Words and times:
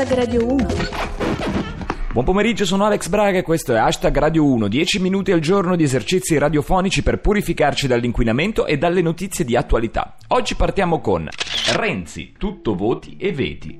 Hashtag 0.00 0.18
Radio 0.18 0.46
1. 0.50 0.66
Buon 2.10 2.24
pomeriggio, 2.24 2.64
sono 2.64 2.86
Alex 2.86 3.08
Braga 3.08 3.36
e 3.36 3.42
questo 3.42 3.74
è 3.74 3.76
Hashtag 3.76 4.16
Radio 4.16 4.46
1, 4.46 4.66
10 4.66 4.98
minuti 4.98 5.30
al 5.30 5.40
giorno 5.40 5.76
di 5.76 5.82
esercizi 5.82 6.38
radiofonici 6.38 7.02
per 7.02 7.20
purificarci 7.20 7.86
dall'inquinamento 7.86 8.64
e 8.64 8.78
dalle 8.78 9.02
notizie 9.02 9.44
di 9.44 9.56
attualità. 9.56 10.16
Oggi 10.28 10.54
partiamo 10.54 11.02
con 11.02 11.28
Renzi, 11.74 12.32
tutto 12.38 12.74
voti 12.74 13.18
e 13.18 13.30
veti. 13.32 13.78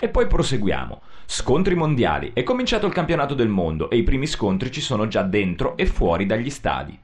E 0.00 0.08
poi 0.08 0.26
proseguiamo. 0.26 1.02
Scontri 1.24 1.76
mondiali. 1.76 2.32
È 2.34 2.42
cominciato 2.42 2.88
il 2.88 2.92
campionato 2.92 3.34
del 3.34 3.46
mondo 3.46 3.90
e 3.90 3.96
i 3.96 4.02
primi 4.02 4.26
scontri 4.26 4.72
ci 4.72 4.80
sono 4.80 5.06
già 5.06 5.22
dentro 5.22 5.76
e 5.76 5.86
fuori 5.86 6.26
dagli 6.26 6.50
stadi. 6.50 6.98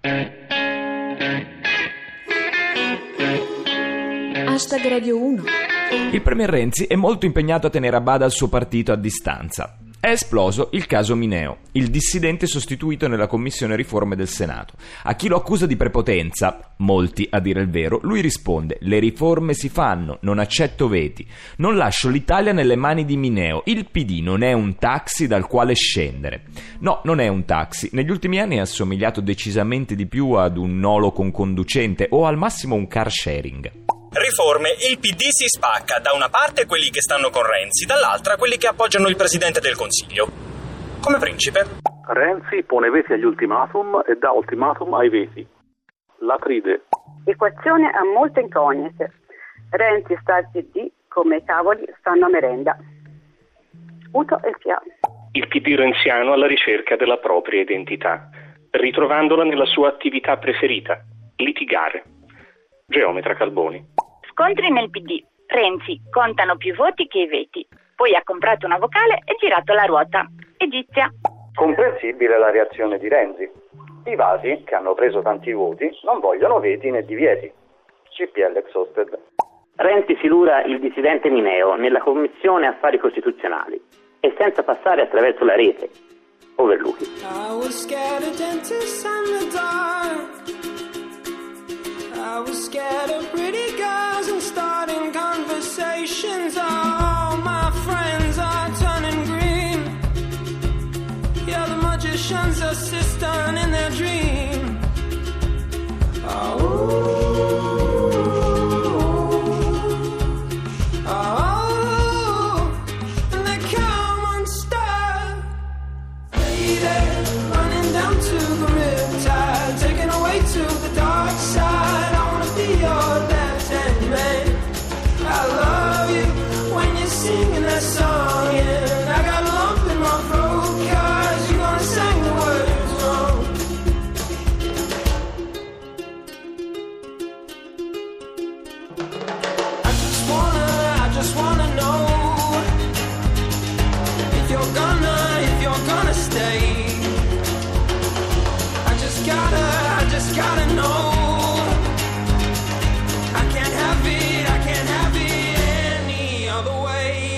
Hashtag 4.45 4.89
Radio 4.89 5.23
1. 5.23 5.65
Il 6.13 6.21
premier 6.22 6.49
Renzi 6.49 6.85
è 6.85 6.96
molto 6.96 7.26
impegnato 7.26 7.68
a 7.68 7.71
tenere 7.71 7.96
a 7.96 8.00
bada 8.00 8.25
il 8.25 8.32
suo 8.32 8.49
partito 8.49 8.90
a 8.90 8.96
distanza. 8.96 9.79
È 9.99 10.11
esploso 10.11 10.68
il 10.72 10.86
caso 10.86 11.17
Mineo, 11.17 11.59
il 11.72 11.89
dissidente 11.89 12.46
sostituito 12.46 13.09
nella 13.09 13.26
commissione 13.26 13.75
riforme 13.75 14.14
del 14.14 14.29
Senato. 14.29 14.75
A 15.03 15.14
chi 15.14 15.26
lo 15.26 15.36
accusa 15.36 15.67
di 15.67 15.76
prepotenza, 15.76 16.75
molti 16.79 17.26
a 17.31 17.40
dire 17.40 17.61
il 17.61 17.71
vero, 17.71 17.99
lui 18.03 18.21
risponde: 18.21 18.79
Le 18.81 18.99
riforme 18.99 19.53
si 19.53 19.68
fanno, 19.68 20.18
non 20.21 20.39
accetto 20.39 20.86
veti. 20.86 21.26
Non 21.57 21.76
lascio 21.76 22.09
l'Italia 22.09 22.53
nelle 22.53 22.76
mani 22.76 23.04
di 23.04 23.17
Mineo. 23.17 23.62
Il 23.64 23.89
PD 23.90 24.21
non 24.23 24.43
è 24.43 24.53
un 24.53 24.76
taxi 24.76 25.26
dal 25.26 25.46
quale 25.46 25.75
scendere. 25.75 26.45
No, 26.81 27.00
non 27.04 27.18
è 27.18 27.29
un 27.29 27.45
taxi. 27.45 27.89
Negli 27.93 28.11
ultimi 28.11 28.39
anni 28.39 28.57
è 28.57 28.61
assomigliato 28.61 29.21
decisamente 29.21 29.95
di 29.95 30.07
più 30.07 30.32
ad 30.32 30.57
un 30.57 30.79
nolo 30.79 31.11
con 31.11 31.31
conducente 31.32 32.06
o 32.11 32.27
al 32.27 32.37
massimo 32.37 32.77
un 32.77 32.87
car 32.87 33.11
sharing. 33.11 33.95
Riforme, 34.12 34.70
il 34.89 34.98
PD 34.98 35.28
si 35.28 35.47
spacca, 35.47 35.98
da 35.98 36.12
una 36.12 36.28
parte 36.28 36.67
quelli 36.67 36.91
che 36.91 37.01
stanno 37.01 37.31
con 37.31 37.45
Renzi, 37.45 37.87
dall'altra 37.87 38.37
quelli 38.37 38.57
che 38.57 38.67
appoggiano 38.67 39.09
il 39.09 39.17
Presidente 39.17 39.61
del 39.61 39.77
Consiglio. 39.77 40.27
Come 41.01 41.19
principe? 41.19 41.83
Renzi 42.07 42.63
pone 42.63 42.89
veti 42.91 43.13
agli 43.13 43.25
ultimatum 43.25 44.03
e 44.07 44.17
dà 44.17 44.31
ultimatum 44.31 44.95
ai 44.95 45.09
veti. 45.09 45.47
La 46.21 46.39
tride. 46.41 46.87
Equazione 47.25 47.91
ha 47.91 48.05
molte 48.05 48.41
incognite. 48.41 49.13
Renzi 49.71 50.17
sta 50.23 50.37
al 50.37 50.48
PD 50.51 50.91
come 51.09 51.37
i 51.37 51.45
cavoli 51.45 51.85
stanno 51.98 52.27
a 52.27 52.29
merenda. 52.31 52.77
Uto 54.13 54.41
e 54.43 54.55
Fia. 54.61 54.81
Il 55.33 55.48
PD 55.48 55.75
renziano 55.75 56.33
alla 56.33 56.47
ricerca 56.47 56.97
della 56.97 57.19
propria 57.19 57.61
identità, 57.61 58.31
ritrovandola 58.70 59.45
nella 59.45 59.67
sua 59.67 59.89
attività 59.89 60.39
preferita, 60.39 61.03
litigare. 61.37 62.05
Geometra 62.89 63.34
Calboni. 63.34 63.84
Scontri 64.31 64.70
nel 64.70 64.91
PD. 64.91 65.20
Renzi 65.47 66.01
contano 66.09 66.56
più 66.56 66.73
voti 66.75 67.09
che 67.09 67.19
i 67.19 67.27
veti. 67.27 67.67
Poi 67.97 68.15
ha 68.15 68.23
comprato 68.23 68.65
una 68.65 68.79
vocale 68.79 69.23
e 69.25 69.34
girato 69.41 69.75
la 69.75 69.84
ruota. 69.87 70.25
Egizia. 70.56 71.12
Comprensibile 71.53 72.39
la 72.39 72.51
reazione 72.51 72.98
di 72.98 73.09
Renzi. 73.09 73.51
I 74.05 74.14
vasi, 74.14 74.62
che 74.64 74.75
hanno 74.77 74.95
preso 74.95 75.20
tanti 75.20 75.51
voti, 75.51 75.91
non 76.05 76.20
vogliono 76.20 76.61
veti 76.61 76.89
né 76.91 77.03
divieti. 77.05 77.51
CPL 78.11 78.57
Exhausted. 78.57 79.19
Renzi 79.75 80.17
silura 80.20 80.62
il 80.62 80.79
dissidente 80.79 81.29
Mineo 81.29 81.75
nella 81.75 81.98
Commissione 81.98 82.69
Affari 82.69 82.98
Costituzionali 82.98 83.83
e 84.20 84.33
senza 84.39 84.62
passare 84.62 85.03
attraverso 85.03 85.45
la 85.45 85.57
rete. 85.57 85.91
Overlooking. 86.55 87.11
I 90.48 90.56
I 92.29 92.41
was 92.41 92.65
scared 92.65 93.11
of 93.11 93.31
pretty 93.31 93.66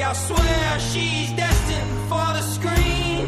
I 0.09 0.15
swear 0.15 0.81
she's 0.81 1.31
destined 1.33 1.99
for 2.09 2.29
the 2.33 2.41
screen. 2.41 3.27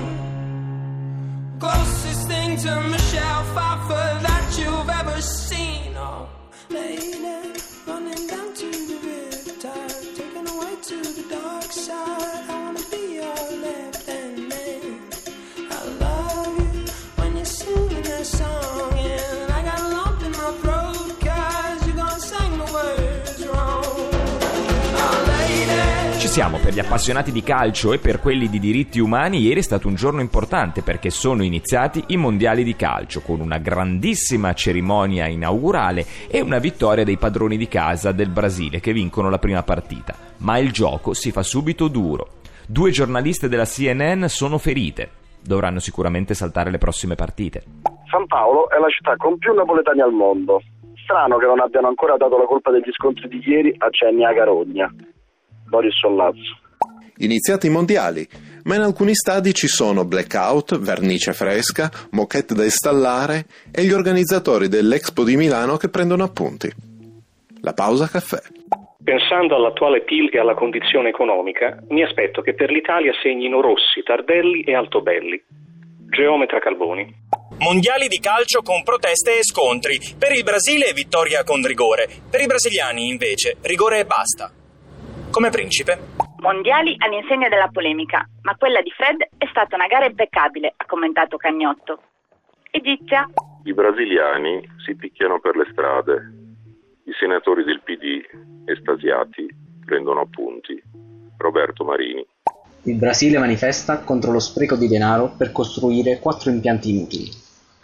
Closest 1.59 2.27
thing 2.27 2.57
to 2.57 2.81
Michelle 2.89 3.45
Pfeiffer 3.53 4.09
that 4.27 4.57
you've 4.59 4.89
ever 4.89 5.21
seen. 5.21 5.95
Oh, 5.99 6.27
lady, 6.71 7.61
running 7.87 8.30
siamo 26.31 26.59
per 26.59 26.73
gli 26.73 26.79
appassionati 26.79 27.33
di 27.33 27.43
calcio 27.43 27.93
e 27.93 27.99
per 27.99 28.21
quelli 28.21 28.49
di 28.49 28.61
diritti 28.61 29.01
umani. 29.01 29.41
Ieri 29.41 29.59
è 29.59 29.65
stato 29.65 29.89
un 29.89 29.97
giorno 29.97 30.21
importante 30.21 30.81
perché 30.81 31.11
sono 31.11 31.43
iniziati 31.43 32.05
i 32.07 32.17
mondiali 32.17 32.63
di 32.63 32.77
calcio 32.77 33.21
con 33.21 33.41
una 33.41 33.59
grandissima 33.59 34.53
cerimonia 34.53 35.27
inaugurale 35.27 36.05
e 36.31 36.41
una 36.41 36.59
vittoria 36.59 37.03
dei 37.03 37.17
padroni 37.17 37.57
di 37.57 37.67
casa 37.67 38.13
del 38.13 38.29
Brasile 38.29 38.79
che 38.79 38.93
vincono 38.93 39.29
la 39.29 39.41
prima 39.41 39.65
partita. 39.65 40.15
Ma 40.39 40.57
il 40.59 40.71
gioco 40.71 41.15
si 41.15 41.33
fa 41.33 41.43
subito 41.43 41.89
duro. 41.89 42.39
Due 42.65 42.93
giornaliste 42.93 43.49
della 43.49 43.65
CNN 43.65 44.27
sono 44.27 44.57
ferite. 44.59 45.11
Dovranno 45.43 45.81
sicuramente 45.81 46.35
saltare 46.35 46.71
le 46.71 46.79
prossime 46.79 47.17
partite. 47.17 47.65
San 48.09 48.29
Paolo 48.29 48.71
è 48.71 48.79
la 48.79 48.89
città 48.89 49.17
con 49.17 49.37
più 49.37 49.53
napoletani 49.53 50.01
al 50.01 50.13
mondo. 50.13 50.63
Strano 51.03 51.39
che 51.39 51.47
non 51.47 51.59
abbiano 51.59 51.89
ancora 51.89 52.17
dato 52.17 52.39
la 52.39 52.47
colpa 52.47 52.71
degli 52.71 52.93
scontri 52.93 53.27
di 53.27 53.43
ieri 53.45 53.75
a 53.79 53.89
Cennia 53.91 54.33
Carogna. 54.33 54.89
Boris 55.71 55.97
Sollazzo. 55.97 56.59
Iniziati 57.19 57.69
i 57.69 57.71
mondiali, 57.71 58.27
ma 58.65 58.75
in 58.75 58.81
alcuni 58.83 59.15
stadi 59.15 59.55
ci 59.55 59.69
sono 59.69 60.05
blackout, 60.05 60.79
vernice 60.79 61.33
fresca, 61.33 61.91
moquette 62.11 62.55
da 62.55 62.65
installare 62.65 63.47
e 63.71 63.85
gli 63.85 63.93
organizzatori 63.93 64.69
dell'Expo 64.69 65.23
di 65.23 65.37
Milano 65.37 65.77
che 65.77 65.89
prendono 65.89 66.25
appunti. 66.25 66.71
La 67.61 67.73
pausa 67.73 68.09
caffè. 68.09 68.41
Pensando 69.03 69.55
all'attuale 69.55 70.03
PIL 70.03 70.29
e 70.33 70.39
alla 70.39 70.55
condizione 70.55 71.09
economica, 71.09 71.79
mi 71.89 72.03
aspetto 72.03 72.43
che 72.43 72.55
per 72.55 72.71
l'Italia 72.71 73.13
segnino 73.23 73.61
Rossi, 73.61 74.03
Tardelli 74.03 74.63
e 74.63 74.75
Altobelli. 74.75 75.43
Geometra 76.11 76.59
Calboni. 76.59 77.07
Mondiali 77.59 78.09
di 78.09 78.19
calcio 78.19 78.63
con 78.63 78.83
proteste 78.83 79.39
e 79.39 79.45
scontri. 79.45 79.99
Per 80.19 80.33
il 80.33 80.43
Brasile 80.43 80.93
vittoria 80.95 81.45
con 81.45 81.65
rigore. 81.65 82.09
Per 82.31 82.41
i 82.41 82.47
brasiliani 82.47 83.09
invece 83.09 83.59
rigore 83.63 84.01
e 84.01 84.05
basta. 84.05 84.51
Come 85.31 85.51
principe? 85.51 85.97
Mondiali 86.39 86.97
all'insegna 86.99 87.49
della 87.49 87.69
polemica, 87.69 88.27
ma 88.43 88.57
quella 88.57 88.83
di 88.83 88.91
Fred 88.91 89.23
è 89.39 89.47
stata 89.49 89.77
una 89.77 89.87
gara 89.87 90.07
impeccabile, 90.07 90.75
ha 90.77 90.85
commentato 90.87 91.37
Cagnotto. 91.37 92.03
Egizia. 92.71 93.29
I 93.63 93.73
brasiliani 93.73 94.69
si 94.85 94.97
picchiano 94.97 95.39
per 95.39 95.57
le 95.57 95.69
strade. 95.71 96.33
I 97.05 97.13
senatori 97.19 97.63
del 97.63 97.81
PD, 97.83 98.69
estasiati, 98.69 99.47
prendono 99.85 100.21
appunti. 100.21 100.83
Roberto 101.37 101.85
Marini. 101.85 102.27
Il 102.85 102.97
Brasile 102.97 103.39
manifesta 103.39 104.03
contro 104.03 104.33
lo 104.33 104.41
spreco 104.41 104.75
di 104.75 104.89
denaro 104.89 105.35
per 105.37 105.53
costruire 105.53 106.19
quattro 106.19 106.51
impianti 106.51 106.91
inutili. 106.91 107.31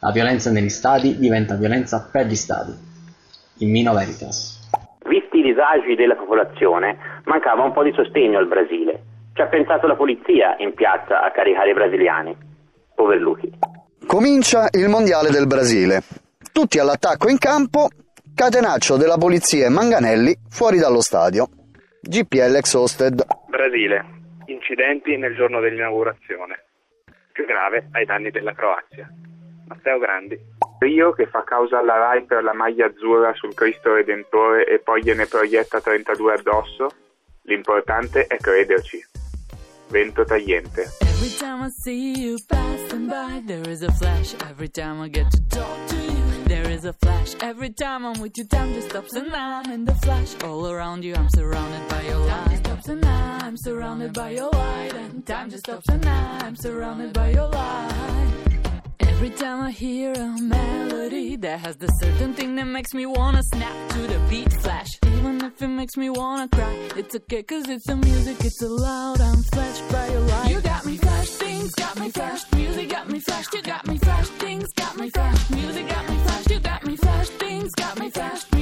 La 0.01 0.11
violenza 0.11 0.51
negli 0.51 0.69
stadi 0.69 1.17
diventa 1.19 1.55
violenza 1.55 2.09
per 2.11 2.27
gli 2.27 2.35
stadi. 2.35 2.73
In 3.59 3.71
Mino 3.71 3.93
Veritas. 3.93 4.57
Visti 5.07 5.39
i 5.39 5.43
disagi 5.43 5.95
della 5.95 6.17
popolazione, 6.17 6.99
mancava 7.27 7.63
un 7.63 7.73
po' 7.73 7.83
di 7.83 7.93
sostegno 7.93 8.39
al 8.39 8.49
Brasile. 8.49 9.03
Ci 9.35 9.43
ha 9.43 9.47
pensato 9.47 9.87
la 9.87 9.95
polizia 9.95 10.57
in 10.59 10.75
piazza 10.75 11.23
a 11.23 11.31
caricare 11.31 11.71
i 11.71 11.75
brasiliani. 11.75 12.37
Overluchi. 12.97 13.53
Comincia 14.07 14.69
il 14.71 14.89
mondiale 14.89 15.31
del 15.31 15.47
Brasile. 15.47 16.01
Tutti 16.53 16.79
all'attacco 16.79 17.29
in 17.29 17.37
campo, 17.37 17.89
catenaccio 18.35 18.97
della 18.97 19.19
polizia 19.19 19.67
e 19.67 19.69
Manganelli 19.69 20.35
fuori 20.49 20.79
dallo 20.79 21.03
stadio. 21.03 21.49
GPL 22.01 22.57
Exhausted. 22.57 23.27
Brasile. 23.49 24.05
Incidenti 24.47 25.17
nel 25.19 25.35
giorno 25.35 25.61
dell'inaugurazione. 25.61 26.65
Più 27.33 27.45
grave 27.45 27.89
ai 27.93 28.07
danni 28.07 28.31
della 28.31 28.55
Croazia. 28.55 29.07
Matteo 29.67 29.99
Grandi. 29.99 30.39
Rio 30.79 31.13
che 31.13 31.27
fa 31.27 31.43
causa 31.43 31.81
alla 31.81 31.97
RAI 31.97 32.25
per 32.25 32.43
la 32.43 32.55
maglia 32.55 32.87
azzurra 32.87 33.35
sul 33.35 33.55
Cristo 33.55 33.95
Redentore 33.95 34.67
e 34.67 34.79
poi 34.79 35.03
gliene 35.03 35.27
proietta 35.27 35.81
32 35.81 36.33
addosso? 36.33 36.89
L'importante 37.47 38.27
è 38.27 38.37
crederci. 38.39 39.05
Vento 39.89 40.25
tagliente. 40.25 40.91
Every 41.01 41.31
time 41.39 41.65
I 41.65 41.71
see 41.71 42.13
you 42.19 42.37
passing 42.49 43.07
by, 43.07 43.41
there 43.47 43.71
is 43.71 43.83
a 43.83 43.93
flash. 43.93 44.35
Every 44.51 44.69
time 44.69 45.01
I 45.01 45.09
get 45.09 45.31
to 45.31 45.41
talk 45.49 45.87
to 45.87 45.95
you, 45.95 46.45
there 46.47 46.69
is 46.69 46.85
a 46.85 46.93
flash. 46.93 47.37
Every 47.41 47.73
time 47.73 48.05
I'm 48.05 48.21
with 48.21 48.37
you, 48.37 48.47
time 48.47 48.75
just 48.75 48.91
stops 48.91 49.15
and 49.15 49.33
I'm 49.33 49.71
in 49.71 49.85
the 49.85 49.95
flash. 49.95 50.35
All 50.43 50.67
around 50.67 51.05
you, 51.05 51.15
I'm 51.15 51.29
surrounded 51.31 51.89
by 51.89 52.03
your 52.03 52.19
light. 52.19 52.27
Time 52.27 52.51
just 52.51 52.65
stops 52.65 52.89
and 52.89 53.05
I'm 53.05 53.57
surrounded 53.57 54.13
by 54.13 54.31
your 54.31 54.51
light. 54.51 54.95
And 54.95 55.25
time 55.25 55.51
just 55.51 55.65
stops 55.65 55.89
and 55.89 56.05
I'm 56.05 56.57
surrounded 56.57 57.13
by 57.13 57.31
your 57.31 57.49
light. 57.49 58.33
Every 58.99 59.31
time 59.31 59.63
I 59.63 59.71
hear 59.71 60.13
a 60.13 60.37
melody 60.41 61.37
that 61.37 61.61
has 61.61 61.77
the 61.77 61.87
certain 62.03 62.35
thing 62.35 62.57
that 62.57 62.67
makes 62.67 62.93
me 62.93 63.07
wanna 63.07 63.43
snap 63.55 63.89
to 63.91 64.01
the 64.01 64.19
beat 64.29 64.53
flash. 64.53 64.89
If 65.47 65.63
it 65.63 65.69
makes 65.69 65.97
me 65.97 66.11
wanna 66.11 66.49
cry, 66.49 66.75
it's 66.97 67.15
okay 67.15 67.45
cause 67.45 67.69
it's 67.69 67.87
the 67.87 67.95
music, 67.95 68.37
it's 68.41 68.61
loud, 68.61 69.21
I'm 69.21 69.45
flashed 69.45 69.89
by 69.93 70.09
your 70.09 70.21
light. 70.21 70.51
You 70.51 70.61
got 70.61 70.85
me 70.85 70.97
flashed, 70.97 71.35
things 71.35 71.73
got 71.77 71.97
me 72.01 72.11
flashed, 72.11 72.53
music 72.57 72.91
got 72.91 73.09
me 73.09 73.21
flashed, 73.21 73.55
you 73.55 73.63
got 73.63 73.87
me 73.87 73.97
flashed, 73.97 74.33
things 74.33 74.73
got 74.73 74.97
me 74.97 75.09
flashed, 75.09 75.51
music 75.53 75.89
got 75.89 76.09
me 76.09 76.17
flashed, 76.17 76.51
you 76.51 76.59
got 76.59 76.85
me 76.85 76.97
flashed, 76.97 77.33
things 77.35 77.73
got 77.77 77.97
me 78.01 78.11
flashed, 78.11 78.56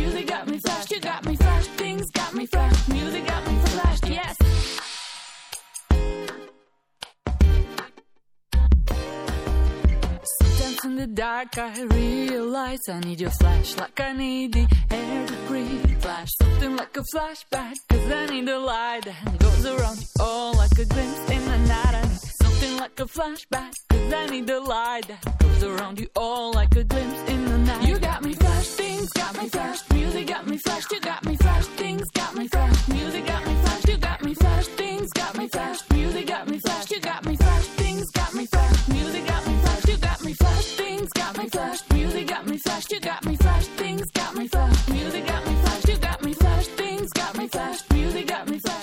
dark 11.52 11.76
I 11.76 11.82
realize 11.84 12.88
I 12.88 13.00
need 13.00 13.20
your 13.20 13.30
flash 13.30 13.76
like 13.76 14.00
I 14.00 14.12
need 14.12 14.52
the 14.52 14.66
air 14.90 15.26
to 15.26 15.34
breathe. 15.46 16.02
Flash 16.02 16.30
something 16.40 16.76
like 16.76 16.96
a 16.96 17.04
flashback, 17.14 17.74
cause 17.88 18.12
I 18.12 18.26
need 18.26 18.46
the 18.46 18.58
light 18.58 19.04
that 19.04 19.38
goes 19.38 19.66
around 19.66 19.98
you 19.98 20.06
all 20.20 20.54
like 20.54 20.72
a 20.78 20.84
glimpse 20.84 21.30
in 21.30 21.44
the 21.44 21.58
night. 21.58 21.94
I 21.94 22.02
need 22.02 22.20
something 22.42 22.76
like 22.76 23.00
a 23.00 23.06
flashback, 23.06 23.72
cause 23.88 24.12
I 24.12 24.26
need 24.26 24.46
the 24.46 24.60
light 24.60 25.08
that 25.08 25.38
goes 25.38 25.64
around 25.64 25.98
you 25.98 26.08
all 26.16 26.52
like 26.52 26.76
a 26.76 26.84
glimpse 26.84 27.30
in 27.30 27.44
the 27.44 27.58
night. 27.58 27.88
You 27.88 27.98
got 27.98 28.22
me 28.22 28.34
flash, 28.34 28.66
things 28.66 29.10
got 29.12 29.42
me 29.42 29.48
flashed, 29.48 29.92
music 29.92 30.26
got 30.26 30.46
me 30.46 30.58
flashed, 30.58 30.92
you 30.92 31.00
got 31.00 31.24
me 31.24 31.36
flash, 31.36 31.66
things 31.66 32.10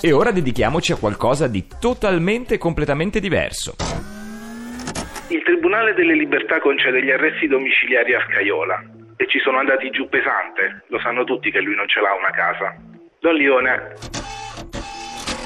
E 0.04 0.10
ora 0.10 0.32
dedichiamoci 0.32 0.90
a 0.90 0.96
qualcosa 0.96 1.46
di 1.46 1.64
totalmente 1.78 2.54
e 2.54 2.58
completamente 2.58 3.20
diverso. 3.20 3.76
Il 5.30 5.44
Tribunale 5.44 5.94
delle 5.94 6.14
Libertà 6.14 6.58
concede 6.58 7.04
gli 7.04 7.12
arresti 7.12 7.46
domiciliari 7.46 8.12
a 8.12 8.26
Scaiola 8.26 8.82
e 9.14 9.28
ci 9.28 9.38
sono 9.38 9.58
andati 9.58 9.90
giù 9.90 10.08
pesante. 10.08 10.82
Lo 10.88 10.98
sanno 10.98 11.22
tutti 11.22 11.52
che 11.52 11.60
lui 11.60 11.76
non 11.76 11.86
ce 11.86 12.00
l'ha 12.00 12.14
una 12.18 12.32
casa. 12.32 12.74
Don 13.20 13.36
Lione, 13.36 13.94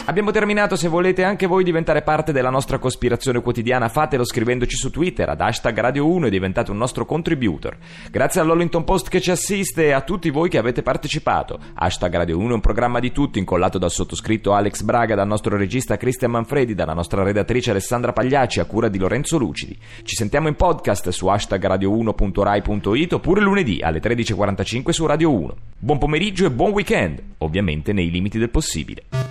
Abbiamo 0.08 0.30
terminato, 0.30 0.76
se 0.76 0.86
volete 0.86 1.24
anche 1.24 1.48
voi 1.48 1.64
diventare 1.64 2.00
parte 2.00 2.30
della 2.30 2.48
nostra 2.48 2.78
cospirazione 2.78 3.42
quotidiana 3.42 3.88
fatelo 3.88 4.24
scrivendoci 4.24 4.76
su 4.76 4.90
Twitter 4.90 5.28
ad 5.28 5.40
hashtag 5.40 5.80
Radio 5.80 6.06
1 6.08 6.26
e 6.26 6.30
diventate 6.30 6.70
un 6.70 6.76
nostro 6.76 7.04
contributor. 7.04 7.76
Grazie 8.08 8.40
all'Hollington 8.40 8.84
Post 8.84 9.08
che 9.08 9.20
ci 9.20 9.32
assiste 9.32 9.86
e 9.86 9.90
a 9.90 10.02
tutti 10.02 10.30
voi 10.30 10.48
che 10.48 10.58
avete 10.58 10.82
partecipato. 10.82 11.58
Hashtag 11.74 12.18
Radio 12.18 12.38
1 12.38 12.50
è 12.50 12.54
un 12.54 12.60
programma 12.60 13.00
di 13.00 13.10
tutti 13.10 13.40
incollato 13.40 13.78
dal 13.78 13.90
sottoscritto 13.90 14.54
Alex 14.54 14.82
Braga, 14.82 15.16
dal 15.16 15.26
nostro 15.26 15.56
regista 15.56 15.96
Cristian 15.96 16.30
Manfredi, 16.30 16.74
dalla 16.74 16.94
nostra 16.94 17.24
redattrice 17.24 17.72
Alessandra 17.72 18.12
Pagliacci 18.12 18.60
a 18.60 18.64
cura 18.64 18.86
di 18.86 18.98
Lorenzo 18.98 19.38
Lucidi. 19.38 19.76
Ci 20.04 20.14
sentiamo 20.14 20.46
in 20.46 20.54
podcast 20.54 21.08
su 21.08 21.26
hashtag 21.26 21.66
radio1.rai.it 21.66 23.12
oppure 23.12 23.40
lunedì 23.40 23.80
alle 23.82 23.98
13.45 23.98 24.90
su 24.90 25.04
Radio 25.04 25.32
1. 25.32 25.54
Buon 25.76 25.98
pomeriggio 25.98 26.46
e 26.46 26.52
buon 26.52 26.70
weekend, 26.70 27.20
ovviamente 27.38 27.92
nei 27.92 28.08
limiti 28.08 28.38
del 28.38 28.50
possibile. 28.50 29.25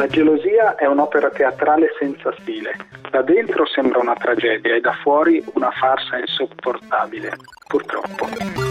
La 0.00 0.06
gelosia 0.06 0.76
è 0.76 0.86
un'opera 0.86 1.28
teatrale 1.28 1.88
senza 1.98 2.34
stile. 2.38 2.74
Da 3.10 3.20
dentro 3.20 3.66
sembra 3.66 3.98
una 3.98 4.14
tragedia 4.14 4.74
e 4.74 4.80
da 4.80 4.94
fuori 4.94 5.44
una 5.52 5.70
farsa 5.72 6.16
insopportabile. 6.16 7.36
Purtroppo. 7.68 8.69